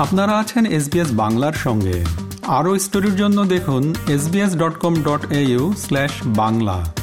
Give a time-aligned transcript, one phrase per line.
[0.00, 2.04] আপনারা আছেন এসবিএস বাংলার সঙ্গে।
[2.46, 6.94] আরও স্টোরির জন্য দেখুন SBS dot com dot AU slash Bangla.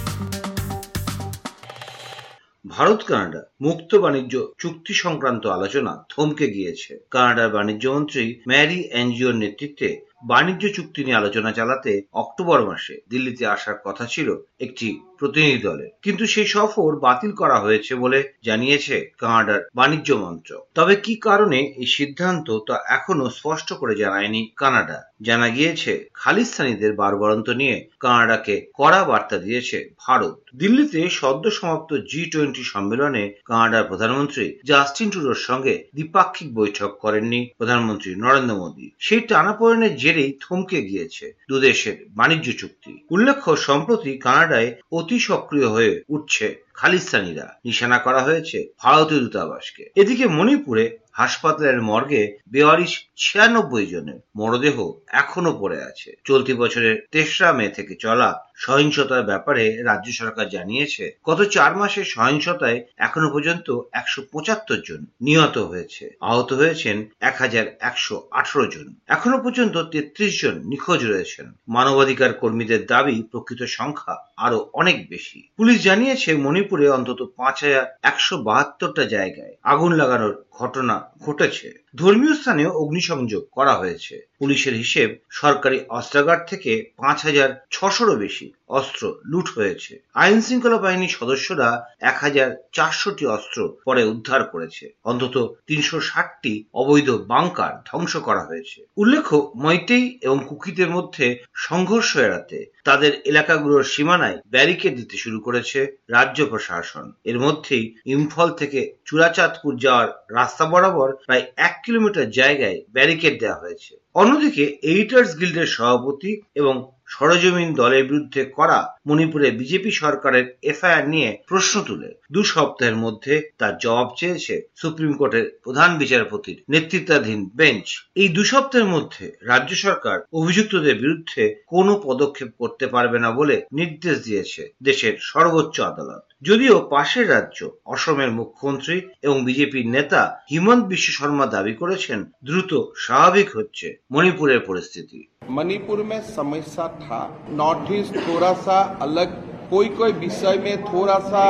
[2.67, 10.06] Bharat, Canada মুক্ত বাণিজ্য চুক্তি সংক্রান্ত আলোচনা থমকে গিয়েছে। কানাডার বাণিজ্য মন্ত্রী ম্যারি এনজিওর নেতৃত্বে
[10.23, 16.25] বাণিজ্য চুক্তি নিয়ে আলোচনা চালাতে অক্টোবর মাসে দিল্লিতে আসার কথা ছিল একটি প্রতিনিধি দলের। কিন্তু
[16.27, 22.57] সেই সফর বাতিল করা হয়েছে বলে জানিয়েছে কানাডার বাণিজ্য মন্ত্রক। তবে কি কারণে এই সিদ্ধান্ত
[22.67, 25.06] তা এখনও স্পষ্ট করে জানায়নি কানাডা?
[25.21, 32.63] জানা গিয়েছে, খালিস্তানিদের বারবারন্ত নিয়ে কানাডাকে কড়া বার্তা দিয়েছে ভারত। দিল্লিতে সদ্য সমাপ্ত জি টোয়েন্টি
[32.63, 40.37] সম্মেলনে কানাডার প্রধানমন্ত্রী জাস্টিন টুডোর সঙ্গে দ্বিপাক্ষিক বৈঠক করেননি প্রধানমন্ত্রী নরেন্দ্র মোদী। সেই টানাপোড়েনের জেরেই
[40.41, 48.21] থমকে গিয়েছে দুদেশের বাণিজ্য চুক্তি। উল্লেখ্য, সম্প্রতি কানাডায় অতি সক্রিয় হয়ে উঠছে খালিস্তানিরা নিশানা করা
[48.23, 56.53] হয়েছে ভারতীয় দূতাবাসকে। এদিকে মণিপুরে হাসপাতালের মর্গে বেয়াল্লিশ ছিয়ানব্বই জনের মরদেহ এখনও পড়ে আছে। চলতি
[56.53, 63.29] বছরের তেসরা মে থেকে চলা সহিংসতার ব্যাপারে রাজ্য সরকার জানিয়েছে, গত চার মাসের সহিংসতায় এখনও
[63.29, 69.77] পর্যন্ত একশো পঁচাত্তর জন নিহত হয়েছে। আহত হয়েছেন এক হাজার একশো আঠারো জন। এখনও পর্যন্ত
[69.77, 76.66] তেত্রিশ জন নিখোঁজ রয়েছেন। মানবাধিকার কর্মীদের দাবি, প্রকৃত সংখ্যা আরও অনেক বেশি। পুলিশ জানিয়েছে, মণিপুরে
[76.71, 84.27] অন্তত পাঁচ হাজার একশো বাহাত্তরটা জায়গায় আগুন লাগানোর ঘটনা ঘটেছে। ধর্মীয় স্থানে অগ্নিসংযোগ করা হয়েছে।
[84.39, 91.09] পুলিশের হিসেব, সরকারি অস্ত্রাগার থেকে পাঁচ হাজার ছশোরও বেশি অস্ত্র লুট হয়েছে। আইন শৃঙ্খলা বাহিনীর
[91.09, 98.43] সদস্যরা এক হাজার চারশোটি অস্ত্র পরে উদ্ধার করেছে। অন্তত তিনশো ষাটটি অবৈধ বাংকার ধ্বংস করা
[98.43, 105.97] হয়েছে। উল্লেখ্য মৈতেই এবং কুকিদের মধ্যে সংঘর্ষ এড়াতে তাদের এলাকাগুলোর সীমানায় ব্যারিকেড দিতে শুরু করেছে
[106.09, 113.35] রাজ্য প্রশাসন। এর মধ্যেই ইম্ফল থেকে চূড়াচাঁদপুর যাওয়ার রাস্তা বরাবর প্রায় এক কিলোমিটার জায়গায় ব্যারিকেড
[113.39, 116.75] দেওয়া হয়েছে। অন্যদিকে এডিটার্স গিল্ডের সভাপতি এবং
[117.07, 123.77] সরজমিন দলের বিরুদ্ধে করা মণিপুরে বিজেপি সরকারের এফআইআর নিয়ে প্রশ্ন তুলে। দু সপ্তাহের মধ্যে তার
[123.77, 130.95] জবাব চেয়েছে সুপ্রিম কোর্টের প্রধান বিচারপতির নেতৃত্বাধীন বেঞ্চ। এই দু সপ্তাহের মধ্যে রাজ্য সরকার অভিযুক্তদের
[130.95, 137.69] বিরুদ্ধে কোনো পদক্ষেপ করতে পারবে না বলে নির্দেশ দিয়েছে দেশের সর্বোচ্চ আদালত। যদিও পাশের রাজ্য,
[137.85, 145.19] অসমের মুখ্যমন্ত্রী এবং বিজেপির নেতা হিমন্ত বিশ্ব শর্মা দাবি করেছেন, দ্রুত স্বাভাবিক হচ্ছে মণিপুরের পরিস্থিতি।
[145.50, 147.20] मणिपुर में समस्या था
[147.52, 149.34] नॉर्थ ईस्ट थोड़ा सा अलग
[149.70, 151.44] कोई कोई विषय में थोड़ा सा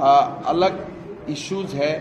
[0.00, 0.86] आ, अलग
[1.30, 1.92] इश्यूज है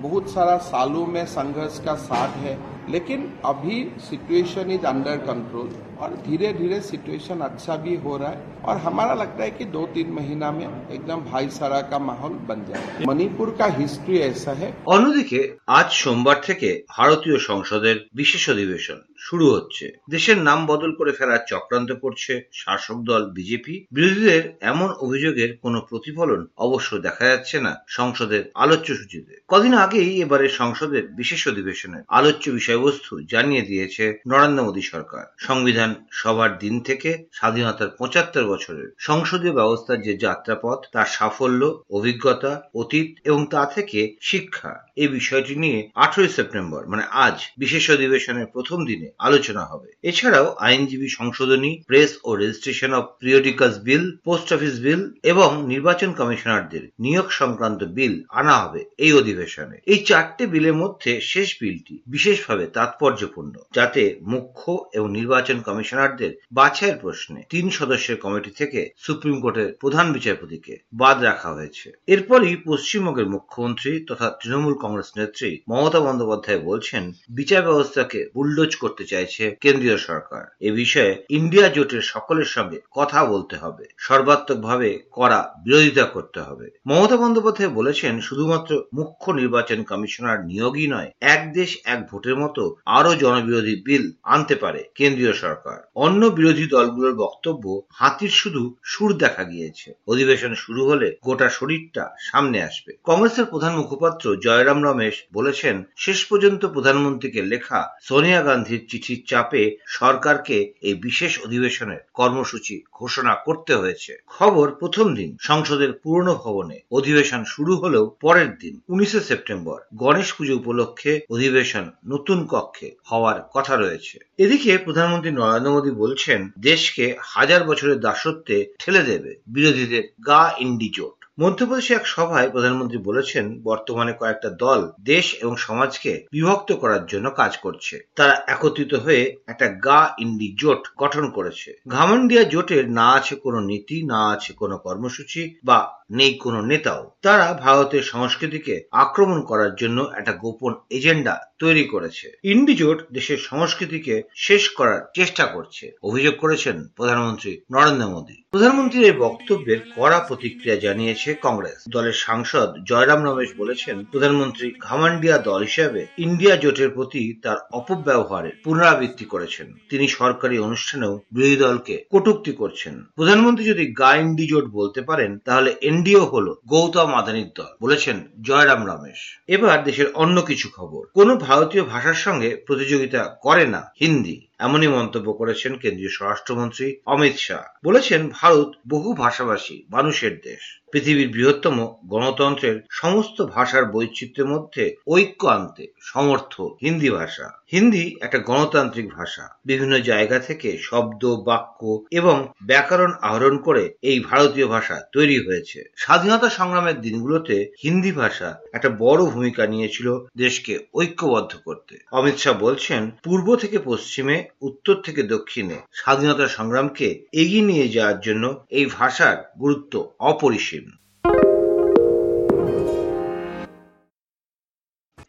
[0.00, 2.58] बहुत सारा सालों में संघर्ष का साथ है
[2.90, 5.68] लेकिन अभी सिचुएशन इज अंडर कंट्रोल
[5.98, 9.84] और धीरे धीरे सिचुएशन अच्छा भी हो रहा है और हमारा लगता है कि दो
[9.94, 15.40] तीन महीना में एकदम भाईचारा का माहौल बन जाए मणिपुर का हिस्ट्री ऐसा है অন্যদিকে
[15.70, 21.91] আজ সোমবার থেকে ভারতীয় সংসদের বিশেষ অধিবেশন শুরু হচ্ছে। দেশের নাম বদল করে ফেলার চক্রান্ত
[21.91, 28.95] করছে শাসক দল বিজেপি। বিরোধীদের এমন অভিযোগের কোনো প্রতিফলন অবশ্য দেখা যাচ্ছে না সংসদের আলোচ্য
[28.95, 35.95] সূচিতে। কদিন আগেই এবারে সংসদের বিশেষ অধিবেশনের আলোচ্য বিষয়বস্তু জানিয়ে দিয়েছে নরেন্দ্র মোদী সরকার। সংবিধান
[36.11, 43.41] সভার দিন থেকে স্বাধীনতার পঁচাত্তর বছরের সংসদীয় ব্যবস্থার যে যাত্রাপথ, তার সাফল্য, অভিজ্ঞতা, অতীত এবং
[43.45, 49.63] তা থেকে শিক্ষা এই বিষয়টি নিয়ে আঠারোই সেপ্টেম্বর মানে আজ, বিশেষ অধিবেশনের প্রথম দিনে আলোচনা
[49.71, 56.09] হবে। এছাড়াও আইনজীবী সংশোধনী, press O registration of periodicals bill, post office bill এবং নির্বাচন
[56.13, 62.65] কমিশনারদের নিয়োগ সংক্রান্ত বিল আনা হবে এই অধিবেশনে। এই চারটে বিলের মধ্যে শেষ বিলটি বিশেষভাবে
[62.67, 70.07] তাৎপর্যপূর্ণ, যাতে মুখ্য এবং নির্বাচন কমিশনারদের বাছাইয়ের প্রশ্নে তিন সদস্যের কমিটি থেকে সুপ্রিম কোর্টের প্রধান
[70.13, 77.61] বিচারপতিকে বাদ রাখা হয়েছে। এরপরই পশ্চিমবঙ্গের মুখ্যমন্ত্রী তথা তৃণমূল কংগ্রেস নেত্রী মমতা বন্দ্যোপাধ্যায় বলছেন, বিচার
[77.63, 83.85] ব্যবস্থাকে বুলডোজ করতে চাইছে কেন্দ্রীয় সরকার। এ বিষয়ে ইন্ডিয়া জোটের সকলের সঙ্গে কথা বলতে হবে।
[83.97, 91.41] সর্বাত্মকভাবে করা বিরোধিতা করতে হবে। মমতা বন্দ্যোপাধ্যায় বলেছেন, শুধুমাত্র মুখ্য নির্বাচন কমিশনার নিয়োগই নয়, এক
[91.53, 97.65] দেশ এক ভোটের মতো আরও জনবিরোধী বিল আনতে পারে কেন্দ্রীয় সরকার। অন্য বিরোধী দলগুলোর বক্তব্য
[97.93, 104.25] হাতির শুধু সুর দেখা গিয়েছে। অধিবেশন শুরু হলে গোটা শরীরটা সামনে আসবে। কংগ্রেসের প্রধান মুখপাত্র
[104.35, 111.99] জয়রাম রমেশ বলেছেন, শেষ পর্যন্ত প্রধানমন্ত্রীকে লেখা সোনিয়া গান্ধীর চিঠির চাপে সরকারকে এই বিশেষ অধিবেশনের
[112.13, 118.79] কর্মসূচি ঘোষণা করতে হয়েছে। খবর প্রথম দিন, সংসদের পুরনো ভবনে। অধিবেশন শুরু হলেও পরের দিন,
[118.89, 125.91] উনিশে সেপ্টেম্বর, গণেশ পুজো উপলক্ষে অধিবেশন নতুন কক্ষে হওয়ার কথা রয়েছে। এদিকে প্রধানমন্ত্রী নরেন্দ্র মোদী
[125.91, 132.97] বলছেন, দেশকে হাজার বছরের দাসত্বে ঠেলে দেবে বিরোধীদের গা ইন্ডি জোট। মধ্যপ্রদেশে এক সভায় প্রধানমন্ত্রী
[132.97, 139.35] বলেছেন, বর্তমানে কয়েকটা দল দেশ এবং সমাজকে বিভক্ত করার জন্য কাজ করছে। তারা একত্রিত হয়ে
[139.47, 144.77] একটা গা ইন্ডি জোট গঠন করেছে। ঘামন্ডিয়া জোটের না আছে কোনো নীতি, না আছে কোনো
[144.77, 145.77] কর্মসূচি বা
[146.11, 153.05] নেই কোনো নেতাও। তারা ভারতের সংস্কৃতিকে আক্রমণ করার জন্য একটা গোপন এজেন্ডা তৈরি করেছে। ইন্ডিজোট
[153.13, 160.19] দেশের সংস্কৃতিকে শেষ করার চেষ্টা করছে। অভিযোগ করেছেন প্রধানমন্ত্রী নরেন্দ্র মোদী। প্রধানমন্ত্রীর এই বক্তব্যের কড়া
[160.19, 167.33] প্রতিক্রিয়া জানিয়েছে কংগ্রেস। দলের সাংসদ জয়রাম রমেশ বলেছেন, প্রধানমন্ত্রী ঘামান্ডিয়া দল হিসেবে ইন্ডিয়া জোটের প্রতি
[167.43, 174.65] তার অপব্যবহারের পুনরাবৃত্তি করেছেন। তিনি সরকারি অনুষ্ঠানেও বিরোধী দলকে কটুক্তি করছেন। প্রধানমন্ত্রী যদি গাইন্ডি জোট
[174.65, 180.69] বলতে পারেন, তাহলে এনডিও হল গৌতম আদানির দল, বলেছেন জয়রাম রমেশ। এবার দেশের অন্য কিছু
[180.75, 187.33] খবর। কোন ভারতীয় ভাষার সঙ্গে প্রতিযোগিতা করে না হিন্দি এমনই মন্তব্য করেছেন কেন্দ্রীয় স্বরাষ্ট্রমন্ত্রী অমিত
[187.37, 195.47] শাহ। বলেছেন, ভারত বহু ভাষাভাষী মানুষের দেশ। পৃথিবীর বৃহত্তম গণতন্ত্রের সমস্ত ভাষার বৈচিত্র্যের মধ্যে ঐক্য
[195.47, 203.11] আনতে সমর্থ হিন্দি ভাষা। হিন্দি একটা গণতান্ত্রিক ভাষা। বিভিন্ন জায়গা থেকে শব্দ, বাক্য এবং ব্যাকরণ
[203.21, 209.67] আহরণ করে এই ভারতীয় ভাষা তৈরি হয়েছে। স্বাধীনতা সংগ্রামের দিনগুলোতে হিন্দি ভাষা একটা বড় ভূমিকা
[209.67, 217.25] নিয়েছিল দেশকে ঐক্যবদ্ধ করতে। অমিত শাহ বলছেন, পূর্ব থেকে পশ্চিমে উত্তর থেকে দক্ষিণে স্বাধীনতা সংগ্রামকে
[217.31, 220.85] এগিয়ে নিয়ে যাওয়ার জন্য এই ভাষার গুরুত্ব অপরিসীম।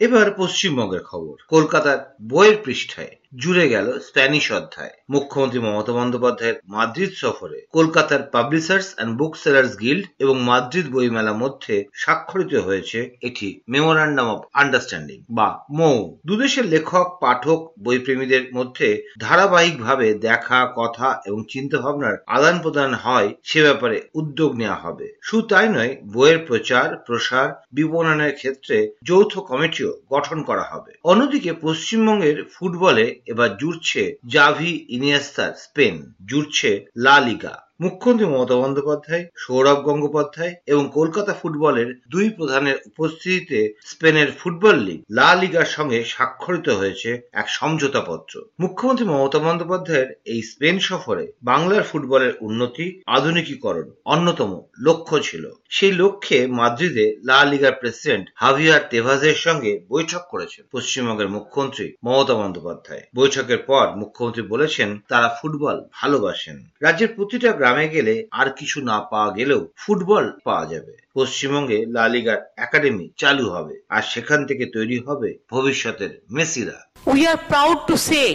[0.00, 7.58] এবার পশ্চিমবঙ্গের খবর। কলকাতার বইয়ের পৃষ্ঠায় জুড়ে গেল স্প্যানিশ অধ্যায়। মুখ্যমন্ত্রী মমতা বন্দ্যোপাধ্যায়ের মাদ্রিদ সফরে
[7.72, 14.40] কলকাতার publishers and book sellers guild এবং মাদ্রিদ বইমেলার মধ্যে স্বাক্ষরিত হয়েছে এটি মেমোরান্ডাম অব
[14.52, 18.88] আন্ডারস্ট্যান্ডিং বা মৌ। দুদেশের লেখক, পাঠক, বইপ্রেমীদের মধ্যে
[19.18, 25.42] ধারাবাহিকভাবে দেখা, কথা এবং চিন্তা ভাবনার আদান প্রদান হয় সে ব্যাপারে উদ্যোগ নেওয়া হবে। শুধু
[25.46, 33.20] তাই নয়, বইয়ের প্রচার, প্রসার, বিপণনের ক্ষেত্রে যৌথ কমিটিও গঠন করা হবে। অন্যদিকে পশ্চিমবঙ্গের ফুটবলে
[33.26, 35.94] এবার জুড়ছে জাভি ইনিয়েস্তার স্পেন
[36.28, 44.28] জুড়ছে লা লিগা। মুখ্যমন্ত্রী মমতা বন্দ্যোপাধ্যায়, সৌরভ গঙ্গোপাধ্যায় এবং কলকাতা ফুটবলের দুই প্রধানের উপস্থিতিতে স্পেনের
[44.38, 51.32] ফুটবল লিগ লা লিগার সঙ্গে স্বাক্ষরিত হয়েছে এক সমঝোতাপত্র। মুখ্যমন্ত্রী মমতা বন্দ্যোপাধ্যায়ের এই স্পেন সফরে
[51.42, 59.34] বাংলার ফুটবলের উন্নতি, আধুনিকীকরণ অন্যতম লক্ষ্য ছিল। সেই লক্ষ্যে মাদ্রিদে লা লিগার প্রেসিডেন্ট হাভিয়ার তেভাজের
[59.34, 67.08] সঙ্গে বৈঠক করেছেন পশ্চিমবঙ্গের মুখ্যমন্ত্রী মমতা বন্দ্যোপাধ্যায়। বৈঠকের পর মুখ্যমন্ত্রী বলেছেন, তারা ফুটবল ভালোবাসেন। রাজ্যের
[67.16, 73.46] প্রতিটা গ্রামে গেলে আর কিছু না পাওয়া গেলেও ফুটবল পাওয়া যাবে পশ্চিমবঙ্গে লালিগার একাডেমি চালু
[73.54, 76.76] হবে আর সেখান থেকে তৈরি হবে ভবিষ্যতের মেসিরা
[77.14, 78.28] We are proud to say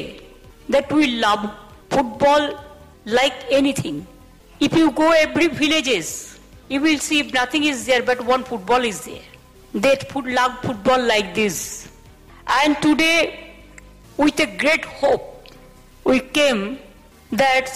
[0.73, 1.43] that we love
[1.93, 2.43] football
[3.17, 3.97] like anything.
[4.65, 6.07] If you go every villages,
[6.71, 9.27] you will see if nothing is there but one football is there.
[9.83, 11.55] They put love football like this.
[12.59, 13.19] And today,
[14.17, 15.25] with a great hope,
[16.09, 16.61] we came
[17.41, 17.67] that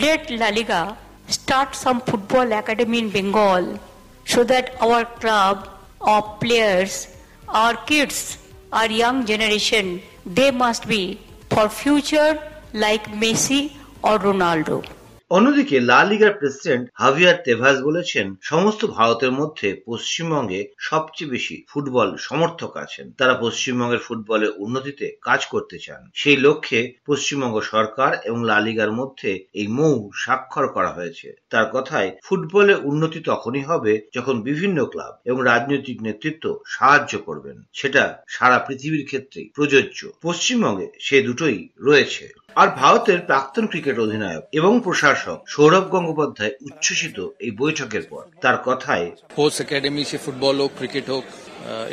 [0.00, 0.96] let La Liga
[1.28, 3.78] start some football academy in Bengal
[4.24, 5.68] so that our club,
[6.00, 7.16] our players,
[7.48, 8.38] our kids,
[8.72, 11.18] our young generation, they must be
[11.50, 12.38] for future
[12.72, 13.72] like Messi
[14.02, 14.84] or Ronaldo.
[15.30, 22.76] অন্যদিকে লা লিগার president হাভিয়ার তেভাস বলেছেন, সমস্ত ভারতের মধ্যে পশ্চিমবঙ্গে সবচেয়ে বেশি ফুটবল সমর্থক
[22.76, 28.92] আছেন। তারা পশ্চিমবঙ্গের ফুটবলের উন্নতিতে কাজ করতে চান। সেই লক্ষ্যে পশ্চিমবঙ্গ সরকার এবং লা লিগার
[28.92, 35.18] মধ্যে এই মৌ স্বাক্ষর করা হয়েছে। তার কথায় ফুটবলের উন্নতি তখনই হবে যখন বিভিন্ন ক্লাব
[35.24, 42.68] এবং রাজনৈতিক নেতৃত্ব সাহায্য করবেন। সেটা সারা পৃথিবীর ক্ষেত্রে প্রযোজ্য। পশ্চিমবঙ্গে সে দুটোই রয়েছে। আর
[42.68, 45.17] ভারতের প্রাক্তন ক্রিকেট অধিনায়ক এবং প্রশাসক
[45.54, 51.24] সৌরভ গঙ্গোপাধ্যায় উচ্ছ্বসিত এই বৈঠকের পর। তার কথায় স্পোর্টস একাডেমি সে ফুটবল হোক ক্রিকেট হোক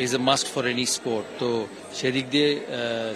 [0.05, 1.49] is a must for any sport তো
[1.99, 2.49] সেদিক দিয়ে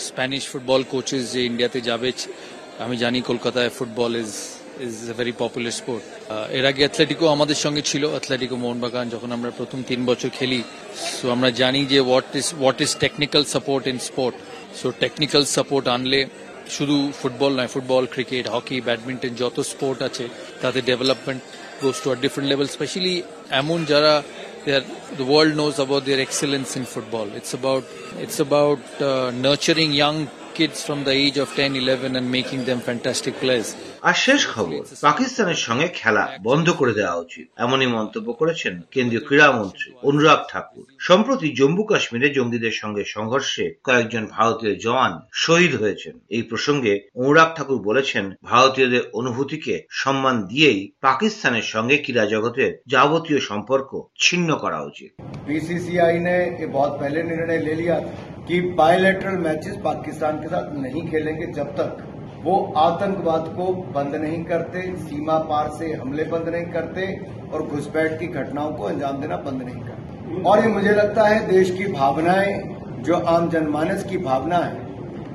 [0.10, 2.10] স্প্যানিশ ফুটবল কোচেস যে ইন্ডিয়াতে যাবে,
[2.86, 4.32] আমি জানি কলকাতায় football is
[4.88, 6.04] is a very popular sport
[6.58, 10.62] এর আগে অ্যাথলেটিকও আমাদের সঙ্গে ছিল অ্যাথলেটিকো মোহনবাগান যখন আমরা প্রথম তিন বছর খেলি।
[11.18, 14.36] সো আমরা জানি যে what is what is technical support in sport
[14.80, 16.22] so technical support আনলে
[16.76, 20.26] শুধু ফুটবল নয়, ফুটবল, ক্রিকেট, হকি, ব্যাডমিন্টন যত স্পোর্ট আছে,
[20.62, 21.42] তাদের development
[21.82, 23.16] goes to a different level specially
[23.62, 24.14] এমন যারা
[25.20, 27.86] the world knows about their excellence in football it's about
[28.24, 28.84] it's about
[29.48, 30.14] nurturing young
[30.59, 33.69] kids from the age of 10, 11 and making them fantastic players.
[34.03, 39.89] আর শেষ খবর পাকিস্তানের সঙ্গে খেলা বন্ধ করে দেওয়া উচিত এমনই মন্তব্য করেছেন কেন্দ্রীয় ক্রীড়ামন্ত্রী
[40.09, 45.13] অনুরাগ ঠাকুর সম্প্রতি জম্মু কাশ্মীরে জঙ্গিদের সঙ্গে সংঘর্ষে কয়েকজন ভারতীয় জওয়ান
[45.45, 52.71] শহীদ হয়েছেন এই প্রসঙ্গে অনুরাগ ঠাকুর বলেছেন ভারতীয়দের অনুভূতিকে সম্মান দিয়েই পাকিস্তানের সঙ্গে ক্রীড়া জগতের
[52.87, 53.91] যাবতীয় সম্পর্ক
[54.21, 55.11] ছিন্ন করা উচিত
[55.47, 58.13] बीसीसीआई ने ये बहुत पहले निर्णय ले लिया था
[58.50, 61.98] कि बायोलेटरल मैचेस पाकिस्तान के साथ नहीं खेलेंगे जब तक
[62.44, 67.06] वो आतंकवाद को बंद नहीं करते, सीमा पार से हमले बंद नहीं करते
[67.54, 71.48] और घुसपैठ की घटनाओं को अंजाम देना बंद नहीं करते और ये मुझे लगता है
[71.48, 72.54] देश की भावनाएँ,
[73.00, 74.88] जो आम जनमानस की भावना है,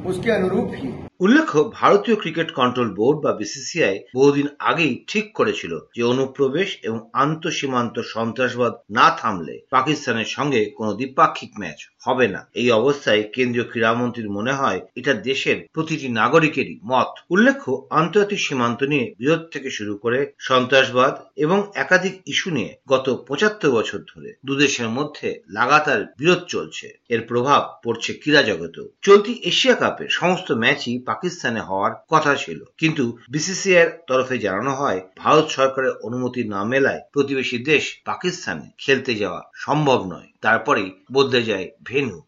[0.07, 6.03] उसके अनुरूप ही। উল্লেখ্য, ভারতীয় ক্রিকেট কন্ট্রোল বোর্ড বা বিসিসিআই বহুদিন আগেই ঠিক করেছিল যে
[6.03, 13.23] অনুপ্রবেশ এবং আন্তঃসীমান্ত সন্ত্রাসবাদ না থামলে পাকিস্তানের সঙ্গে কোনো দ্বিপাক্ষিক ম্যাচ হবে না। এই অবস্থায়
[13.35, 19.69] কেন্দ্রীয় ক্রীড়ামন্ত্রীর মনে হয়, এটা দেশের প্রতিটি নাগরিকেরই মত। উল্লেখ্য, আন্তর্জাতিক সীমান্ত নিয়ে বিরোধ থেকে
[19.71, 26.41] শুরু করে সন্ত্রাসবাদ এবং একাধিক ইস্যু নিয়ে গত পঁচাত্তর বছর ধরে দুদেশের মধ্যে লাগাতার বিরোধ
[26.49, 32.65] চলছে। এর প্রভাব পড়ছে ক্রীড়া জগতেও। চলতি এশিয়া কাপের সমস্ত ম্যাচই পাকিস্তানে হওয়ার কথা ছিল।
[32.79, 39.43] কিন্তু বিসিসিআই তরফে জানানো হয়, ভারত সরকারের অনুমতি না মেলায় প্রতিবেশী দেশ পাকিস্তানে খেলতে যাওয়া
[39.55, 42.23] সম্ভব নয়। তারপরেই বদলে যায় ভেন্যু।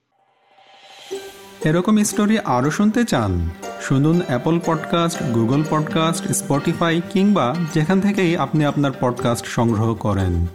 [1.65, 3.51] এরকম স্টোরি আরও শুনতে চান?
[3.81, 10.47] শুনুন Apple podcast Google podcast Spotify কিংবা যেখান থেকেই আপনি আপনার পডকাস্ট সংগ্রহ করেন।